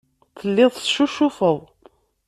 [0.39, 1.59] Telliḍ teccucufeḍ.